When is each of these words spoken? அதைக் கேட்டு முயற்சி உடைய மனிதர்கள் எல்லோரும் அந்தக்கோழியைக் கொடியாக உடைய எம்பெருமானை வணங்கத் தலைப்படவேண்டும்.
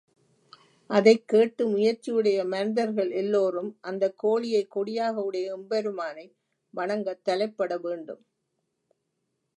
அதைக் 0.89 1.27
கேட்டு 1.27 1.67
முயற்சி 1.67 2.11
உடைய 2.11 2.45
மனிதர்கள் 2.45 3.11
எல்லோரும் 3.11 3.79
அந்தக்கோழியைக் 3.83 4.67
கொடியாக 4.67 5.23
உடைய 5.23 5.57
எம்பெருமானை 5.57 6.25
வணங்கத் 6.73 7.23
தலைப்படவேண்டும். 7.29 8.23